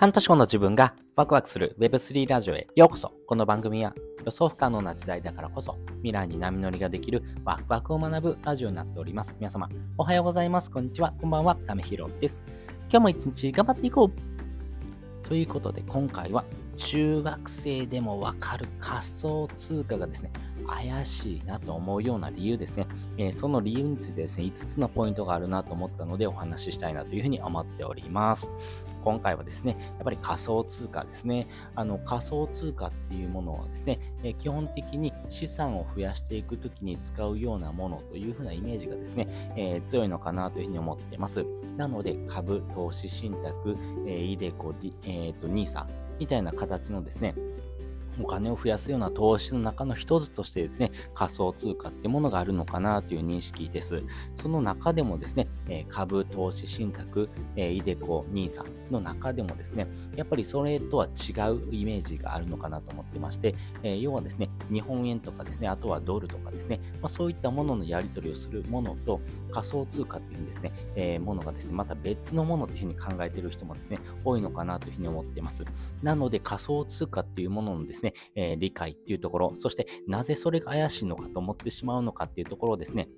[0.00, 3.12] 半年後の自分がワクワクする Web3 ラジオへようこそ。
[3.26, 3.92] この番組は
[4.24, 9.34] 予想不可能な時代だからこそ未来に波乗りができるワクワクを学ぶラジオになっております。
[9.38, 9.68] 皆様、
[9.98, 10.70] おはようございます。
[10.70, 11.12] こんにちは。
[11.20, 11.54] こんばんは。
[11.54, 12.42] ためひろです。
[12.90, 16.46] 今日も一日頑張っていこうということで今回は
[16.78, 20.32] 中学生でもわかる仮想通貨がですね、
[20.66, 22.86] 怪しいなと思うような理由ですね、
[23.18, 28.50] えー、その理由についてですね、5つのポイントがあるなと思ったのでお話ししたいなというふうに思っております。
[29.02, 31.46] 今回はですね、やっぱり仮想通貨ですね。
[31.74, 41.44] あの仮想通貨っていうものはですね、え基本的に資産を増やしていくときに使うようなものというふうなイメージがですね、えー、強いのかなというふうに思っています。
[41.76, 44.74] なので、株、投資信託、えー、イデコ、
[45.04, 45.86] えーと、NISA
[46.18, 47.34] みたいな形のですね、
[48.22, 54.02] お金を増やすような投資の中の一つとしてですね、仮想通貨ってものがあるのかなという認識です。
[54.40, 75.64] その中でもですね、え株、投資、信託、えイデコ、ニーサの中でもですね、やっぱりそれとは違うイメージがあるのかなと思ってまして、え要はですね、日本円とかですね、あとはドルとかですね、ま、そういったもののやり取りをするものと仮想通貨っていうですね、え、ものがですね、また別のものというふうに考えている人もですね、多いのかなというふうに思っています。
[76.02, 83.08] なので仮想通貨っていうもののですね、えー、理解っていうところ、そしてなぜそれが怪しいのかと思ってしまうのかっていうところをですね、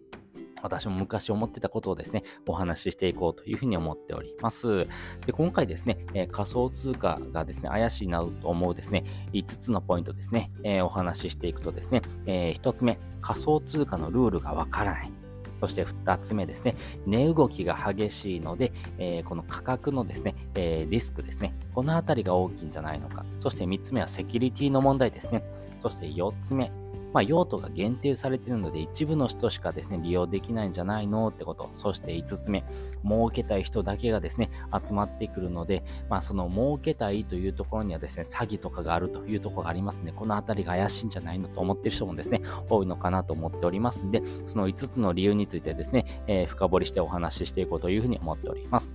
[0.62, 4.86] 私も昔思ってたことをですね、お話ししていこうというふうに思っております。
[5.26, 15.21] で、今回ですね、えー、仮想通貨がですね、怪しいなと思うですね、5つのポイントですね、えー、お話ししていくとですね、えー、1つ目、仮想通貨のルールがわからない。
[15.62, 16.74] そして2つ目ですね、
[17.06, 23.24] 値動きが激しいので、えー、この価格のですね、えー、リスクですね、このあたりが大きいんじゃないのか。
[23.38, 25.44] そして3つ目はセキュリティの問題ですね。
[25.78, 26.72] そして4つ目、
[27.12, 31.70] まあ、用途が限定されているので、一部の人しかですね、利用できないんじゃないのってこと。
[31.76, 32.64] そして5つ目、
[33.04, 34.50] 儲けたい人だけがですね、
[34.86, 40.12] 集まってくるので、まあ、その儲けたいというところにはですね、詐欺とかがあるというところがありますね。
[40.12, 48.92] このあたりが怪しいんじゃないのと思っている人もですね、多いのかなと思っておりますんで、その5つの理由についてですね、えー、深掘りしてお話ししていこうというふうに思っております。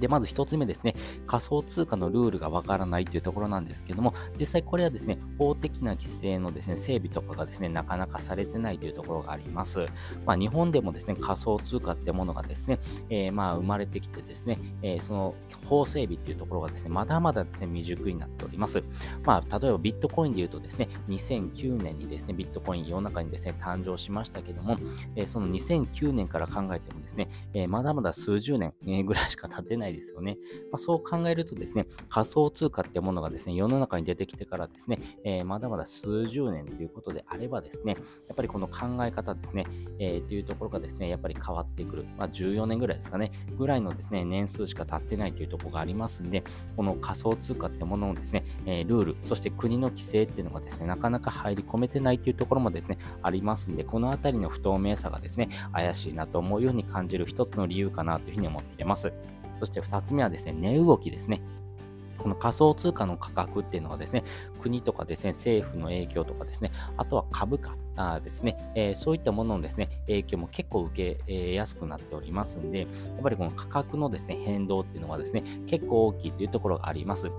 [0.00, 0.94] で、まず一つ目ですね、
[1.26, 9.86] 仮想通貨のルールがわからないというところなんですけども、実際これはですね、法的な規制のですね、整備とかがですね、なかなかされてないというところがあります。
[10.26, 12.78] まあ、日本でもですね、仮想通貨ってものがですね、
[13.10, 15.34] えー、まあ、生まれてきてですね、えー、その
[15.66, 18.82] 法整備っていうところがですね、まだまだですね、未熟になっております。
[19.24, 24.78] まあ、例えばビットコインで言うとですね、2009年にですね、ビットコイン世の中にですね、誕生しましたけども、
[25.16, 28.74] えー、その2009年から考えてもですね、えまだまだ数十年
[29.06, 30.38] ぐらいしか経ってないですよね。
[30.70, 37.96] まあ、そう考えるとですね、仮想通貨ってものがですね、世の中に出てきてからですね、え、まだまだ数十年ということであればですね、
[38.28, 39.66] やっぱりこの考え方ですね、
[39.98, 42.04] えー、というところがですね、やっぱり変わってくる。
[42.16, 46.44] まあ、14年ぐらいですかね、ぐらいのですね、年数しか経ってないというところがありますんで、
[46.76, 59.12] この仮想通貨ってもののですね、え、ルール、そして国の規制っていうのがですね、なかなか入り込めてないというところもですね、ありますんで、このあたりの不透明さがですね、怪しいなと思うように感じる一つの理由かなというふうに思っています。
[59.58, 61.42] そして2つ目はですね、値動きですね。
[62.16, 64.24] この仮想通貨の価格っていうのはですね、
[64.60, 72.88] 国とかですね、政府の影響とかですね、あとは株価あですね、えー、そういったもののですね、影響も結構受け、やすくなっておりますんで、やっ
[73.22, 77.30] ぱりこの価格のですね、変動っていうのはですね、結構大きいというところがあります。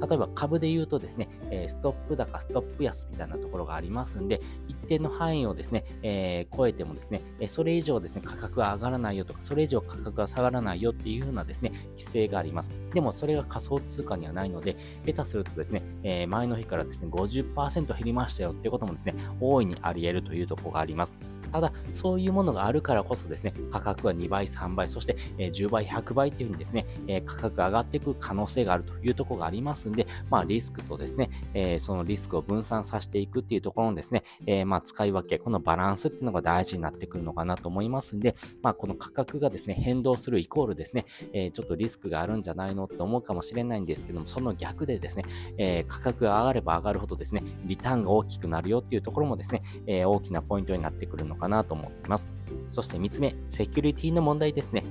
[0.00, 12.70] 例えば株で言うとですね、えストップ高、ストップ安みたいなところがありますんで、一定の範囲をですね、え、超えてもですね、それ以上ですね、価格が上がらないよとか、それ以上価格が下がらないよっていうようなですね、規制があります。
[12.94, 21.39] でもそれが仮想通貨にはないので、下手するとですね、え、前の日からですね、50%減りましたよってこともですね、大いにあり得るというところがあります。
[21.50, 41.04] ただ、そういうものがあるからこそですね、価格は2倍、3倍、そして、10倍、100倍っていうふうにですね、価格が上がっていく可能性があるというところがありますんで、まあ、リスクとですね、そのリスクを分散させていくっていうところのですね、まあ、使い分け、このバランスっていうのが大事になってくるのかなと思いますんで、まあ、この価格がですね、変動するイコールですね、
[41.52, 45.16] ちょっとリスクがあるんじゃないのって思うかもしれないんですけども、その逆でです
[45.56, 49.62] ね、価格が上がれば上がるほどですね、リターンが大きくなるよっていうところもですね、
[50.04, 52.28] 大きなポイントになってくるのかかなと思います。
[52.70, 54.84] そして3つ目、セキュリティの問題ですね。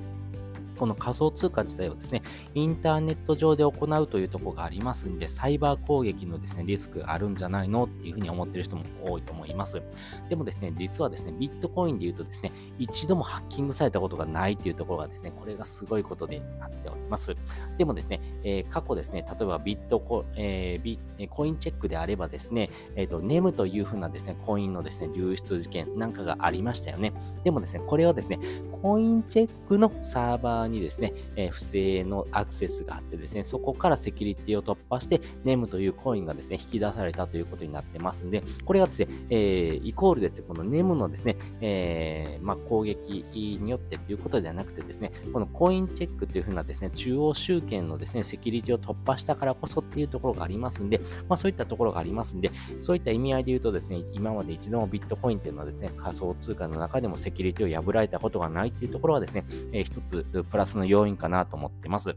[0.80, 2.22] この仮想通貨自体をですね、
[2.54, 9.82] インターネット上で行うというところがありますんで、サイバー攻撃のですね、リスクあるんじゃないのっていうふうに思ってる人も多いと思います。
[10.30, 17.36] でもですね、実はですね、ビットコインで言うとですね、一度もハッキングされたことがないっていうところがですね、これがすごいことになっております。
[17.76, 20.98] でもですね、えー、過去ですね、例えばビットコ,、えー、ビ
[21.28, 27.12] コインチェックであればですね、えっ、ー、と、ネムというふうなですね、コインのですね、流出事件なんかがありましたよね。
[27.44, 28.38] でもですね、これはですね、
[28.80, 43.24] コインチェックのサーバーにですね、え、不正のアクセスがあってですね、そこからセキュリティを突破して、ネムというコインがですね、引き出されたということになってますんで、これがですね、えー、イコールですね、このネムのですね、えー、まあ、攻撃
[43.60, 62.16] によってということではなくてですね、このコインチェックというふうなですね、中央集権のですね、セキュリティを突破したからこそっていうところがありますんで、まあ、そういったところがありますんで、そういった意味合いで言うとですね、今まで一度もビットコインっていうのはですね、仮想通貨の中でもセキュリティを破られたことがないというところはですね、えー、一つプラスの要因かなと思ってます。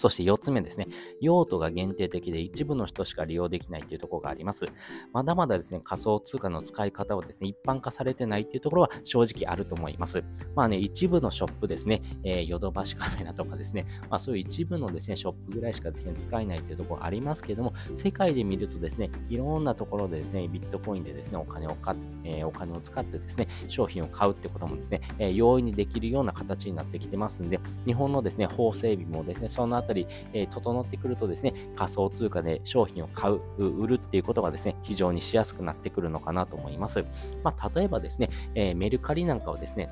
[0.00, 0.88] そして4つ目ですね、
[1.20, 4.66] 用途が限定的で一部の人しか利用できないというところがあります。
[5.12, 10.24] まだまだですね、仮想通貨の使い方をですね、一般化されてないっていうところは正直あると思います。
[10.56, 21.94] まあね、一部のショップですね、えー、ヨドバシカメラとかですね、まあそういう一部のですね、ショップぐらいしかですね、使えないっていうところありますけども、世界で見るとですね、いろんなところでですね、ビットコインでですね、お金をか、
[22.24, 37.04] えー、お金を使ってですね、商品を買うってこともですね、えー、容易にできるような形になってきてますんで、日本のですね、法整備もですね、そのあたり、たりえー、整ってくるとですね、仮想通貨で商品を買う、売るっていうことがですね、非常にしやすくなってくるのかなと思います。
[37.42, 39.88] まあ、例えばですね、えー、メルカリなんかはですね、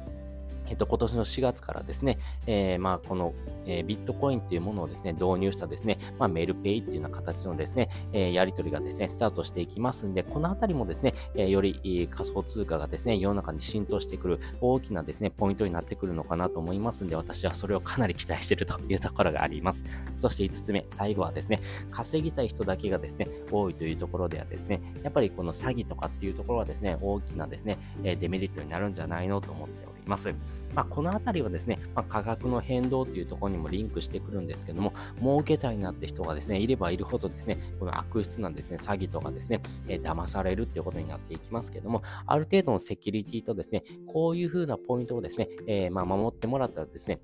[0.69, 3.35] えっと、今年の4月からですね、えー、まあ、この、
[3.67, 19.85] えー、ビットコインっていうものをですね、導入したですね、まあ、メルペイっていうような形のですね、えー、やり取りがですね、スタートしていきますんで、このあたりもですね、え、より仮想通貨がですね、世の中に浸透してくる大きなですね、ポイントになってくるのかなと思いますんで、私はそれをかなり期待しているというところがあります。
[20.19, 21.61] そして5つ目、最後はですね、
[21.91, 29.98] 稼ぎたい人だけがですね、多いというところではですね、やっぱりこの詐欺とかっていうところはですね、大きなですね、デメリットになるんじゃないのと思っております。
[30.09, 30.35] ます。
[30.75, 47.21] まあ、このあたりはですね、まあ、価格の変動というところにもリンクしてくるんですけども、儲けたいなって人がですね、いればいるほどですね、この悪質なんですね、詐欺とかですね、えー、騙されるっていうことになっていきますけども、ある程度のセキュリティとですね、こういうふうなポイントをですね、えー、まあ、守ってもらったらですね、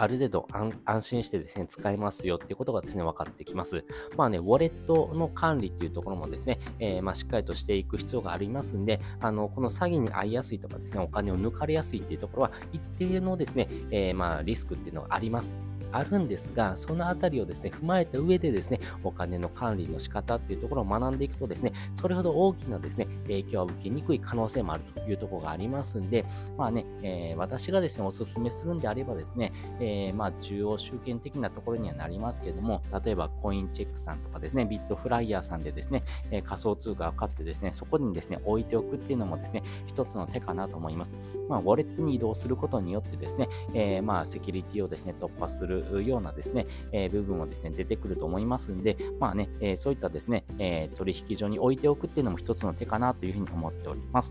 [0.00, 0.48] ある程度
[0.84, 3.84] 安心してですね、使えますよっていうことがですね、分かってきます。
[4.16, 15.69] まあね、ウォレットの管理っていうところもですね、えー、まあしっかりとしていく必要がありますんで、あの、この詐欺に遭いやすいとかですね、お金を抜かれやすいっていうところは、一定のですね、えー、まあリスクっていうのがあります。
[15.92, 26.24] あるんですが、そのあたりをですね、踏まえた上でですね、お金の管理の仕方っていうところを学んでいくとですね、それほど大きなですね、影響を受けにくい可能性もあるというところがありますんで、
[26.56, 41.14] まあね、えー、私がですね、お勧めするんであればですね、えー、まあ、中央集権的なところにはなりますけども、例えばコインチェックさんとかですね、ビットフライヤーさんでですね、え、仮想通貨を買ってですね、そこにですね、置いておくっていうのもですね、一つの手かなと思います。
[41.48, 54.30] まあ、ウォレットに移動することによってですね、えー、まあ、セキュリティをですね、突破するようなですね、えー、部分もですね、出てくると思いますんで、まあね、えー、そういったですね、え取引所に置いておくっていうのも一つの手かなというふうに思っております。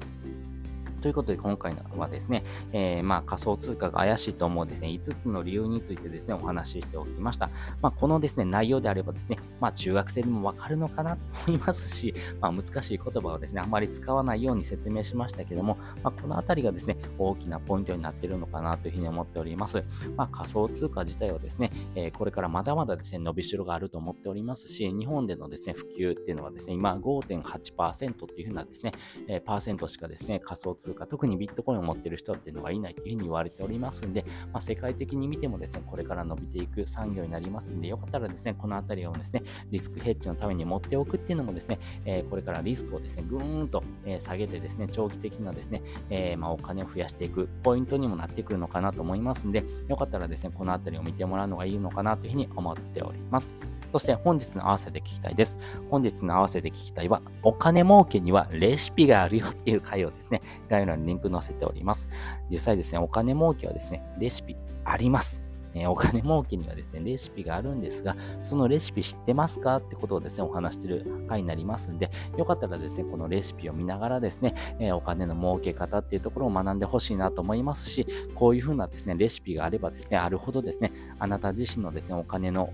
[1.00, 7.50] ということで、今回はですね、えー、まあ仮想通貨が怪しいと思うですね、5つの理由についてですね、お話ししておきました。
[7.82, 19.84] まあ、このですね、内容であればですね、まあ、中学生でもわかるのかなと思いますし、まあ、難しい言葉をですね、あまり使わないように説明しましたけども、まあ、このあたりがですね、大きなポイントになっているのかなというふうに思っております。
[20.16, 28.92] まあ、仮想通貨自体はですね、えー、これからまだまだですね、伸びしろがあると思っておりますし、日本でのですね、普及っていうのはですね、今5.8%っていうふうなですね、
[29.28, 53.52] えー、パーセントしかですね、仮想通貨通貨、特にビットコインを持っている人っていうのがいないというふうに言われておりますんで、まあ、世界的に見てもですね、これから伸びていく産業になりますんで、よかったらですね、このあたりをですね、リスクヘッジのために持っておくっていうのもですね、えー、これからリスクをですね、ぐーんと、え、下げてですね、長期的なですね、えー、まあ、お金を増やしていくポイントにもなってくるのかなと思いますんで、よかったらですね、このあたりを見てもらうのがいいのかなというふうに思っております。
[53.92, 55.58] そして本日の合わせて聞きたいです。
[55.90, 60.42] 本日の合わせて聞きたいは、お金儲けにはレシピがあるよっていう回をですね、
[60.80, 62.08] 概要欄にリンク載せております。
[62.50, 64.56] 実際ですね、お金儲けはですね、レシピ
[64.86, 65.42] あります。
[65.74, 69.78] えお金儲けにはですね、レシピがあるんですが、そのレシピ知ってますか？
[69.78, 82.70] ってことをですね、お話してる回になりますんで、よかったらですね、このレシピを見ながらですね、えお金の儲け方っていうところを学んでほしいなと思いますし、こういうふうなですね、レシピがあればですね、あるほどですね、あなた自身のですね、お金の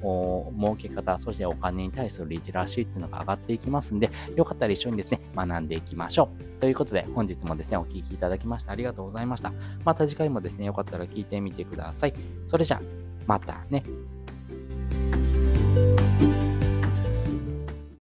[0.57, 6.61] 儲け方、そしてお金に対するリテラシーっていうのが上がっていきますんで、よかったら一緒にですね、学んでいきましょう。
[6.61, 9.51] ということで、本日もですね、お聴きいただきましてありがとうございました。
[9.83, 12.13] また次回もですね、よかったら聞いてみてください。
[12.47, 12.81] それじゃあ、
[13.25, 13.83] またね。